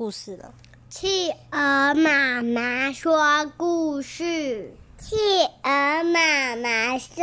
[0.00, 0.54] 故事了。
[0.88, 4.74] 企鹅妈妈说故事。
[4.96, 5.14] 企
[5.62, 7.22] 鹅妈妈说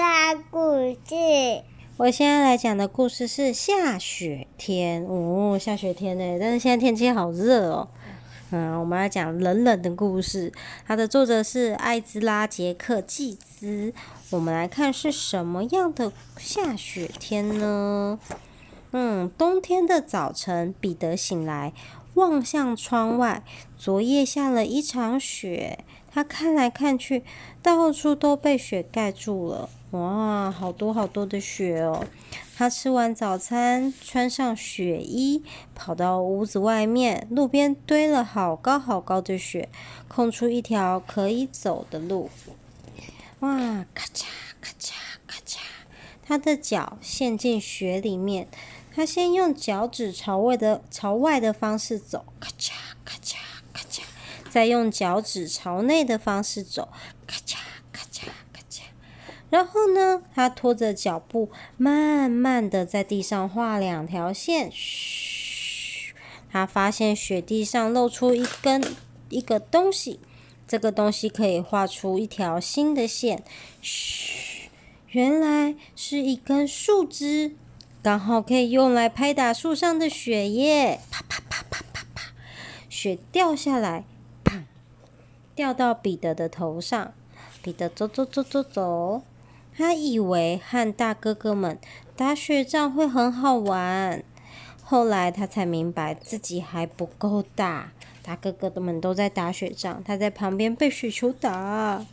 [0.51, 1.63] 故事。
[1.97, 5.03] 我现在来讲的故事是下雪天。
[5.05, 7.87] 哦，下雪天呢，但是现在天气好热哦。
[8.51, 10.53] 嗯，我们来讲冷冷的故事。
[10.85, 13.91] 它的作者是艾兹拉·杰克·季兹。
[14.29, 18.19] 我们来看是什么样的下雪天呢？
[18.91, 21.73] 嗯，冬天的早晨，彼得醒来。
[22.17, 23.43] 望向窗外，
[23.77, 25.85] 昨夜下了一场雪。
[26.11, 27.23] 他看来看去，
[27.61, 29.69] 到处都被雪盖住了。
[29.91, 32.03] 哇，好多好多的雪哦！
[32.57, 35.43] 他吃完早餐，穿上雪衣，
[35.75, 37.27] 跑到屋子外面。
[37.29, 39.69] 路边堆了好高好高的雪，
[40.07, 42.31] 空出一条可以走的路。
[43.41, 44.25] 哇，咔嚓
[44.59, 44.93] 咔嚓
[45.27, 45.59] 咔嚓，
[46.25, 48.47] 他的脚陷进雪里面。
[48.97, 52.71] 他先用脚趾朝外的朝外的方式走，咔嚓
[53.05, 53.35] 咔嚓
[53.71, 54.01] 咔嚓，
[54.49, 56.89] 再用脚趾朝内的方式走，
[57.27, 57.57] 咔嚓
[57.91, 58.81] 咔嚓咔嚓。
[59.51, 64.71] 然后呢，他拖着脚步，慢慢的在地上画两条线。
[64.71, 66.15] 嘘，
[66.51, 68.83] 他发现雪地上露出一根
[69.29, 70.19] 一个东西，
[70.67, 73.43] 这个东西可以画出一条新的线。
[73.79, 74.71] 嘘，
[75.09, 77.55] 原来是一根树枝。
[78.07, 81.01] 刚好可以用来拍打树上的雪耶！
[81.11, 82.31] 啪啪啪啪啪啪，
[82.87, 84.05] 雪掉下来，
[84.45, 84.63] 啪，
[85.53, 87.13] 掉到彼得的头上。
[87.61, 89.23] 彼得走走走走走，
[89.75, 91.77] 他以为和大哥哥们
[92.15, 94.23] 打雪仗会很好玩，
[94.81, 97.91] 后来他才明白自己还不够大。
[98.23, 102.05] 大哥哥们都在打雪仗，他在旁边被雪球打。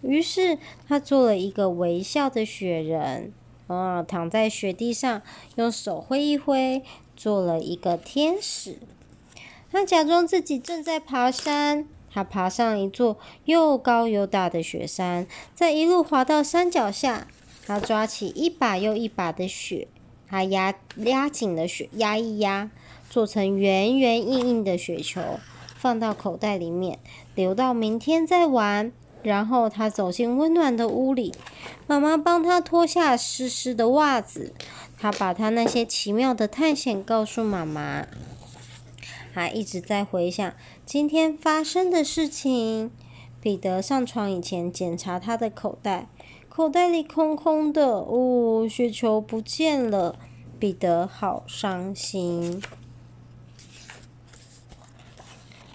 [0.00, 0.56] 于是
[0.88, 3.34] 他做了一个微笑的雪人。
[3.66, 5.22] 啊、躺在雪地上，
[5.56, 6.82] 用手挥一挥，
[7.16, 8.78] 做了一个天使。
[9.72, 17.26] 他假装自己正在爬山，他爬上一座又高又大的雪山，再一路滑到山脚下。
[17.66, 19.88] 他抓起一把又一把的雪，
[20.28, 22.70] 他压压紧了雪，压一压，
[23.08, 25.22] 做成圆圆硬硬的雪球，
[25.74, 26.98] 放到口袋里面，
[27.34, 28.92] 留到明天再玩。
[29.24, 31.34] 然后他走进温暖的屋里，
[31.86, 34.54] 妈妈帮他脱下湿湿的袜子。
[34.98, 38.06] 他把他那些奇妙的探险告诉妈妈。
[39.34, 40.54] 他一直在回想
[40.86, 42.92] 今天发生的事情。
[43.40, 46.06] 彼得上床以前检查他的口袋，
[46.48, 50.16] 口袋里空空的，哦，雪球不见了。
[50.58, 52.62] 彼得好伤心。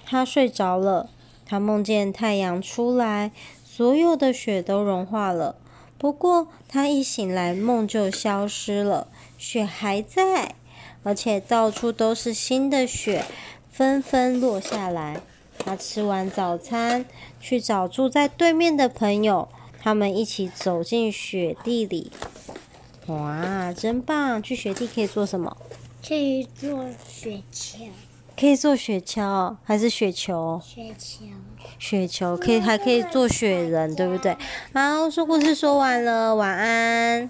[0.06, 1.10] 他睡着了。
[1.50, 3.32] 他梦见太阳出来，
[3.66, 5.56] 所有的雪都融化了。
[5.98, 9.08] 不过他一醒来，梦就消失了，
[9.40, 10.54] 雪还在，
[11.02, 13.26] 而且到处都是新的雪，
[13.72, 15.22] 纷纷落下来。
[15.58, 17.06] 他吃完早餐，
[17.42, 19.50] 去找住在对面的朋友，
[19.82, 22.12] 他们一起走进雪地里。
[23.08, 24.44] 哇，真棒！
[24.44, 25.58] 去雪地可以做什么？
[26.08, 27.90] 可以做雪橇。
[28.40, 30.62] 可以做雪橇还是雪球？
[30.64, 31.26] 雪球。
[31.78, 34.38] 雪球可以，还可以做雪人，对不对？
[34.74, 37.30] 好，说故事说完了，晚安。